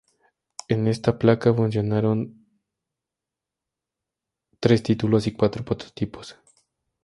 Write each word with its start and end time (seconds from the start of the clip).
En 0.67 0.87
esta 0.87 1.19
placa 1.19 1.53
funcionaron 1.53 2.43
tres 4.59 4.81
títulos 4.81 5.27
y 5.27 5.33
cuatro 5.33 5.63
prototipos. 5.63 6.37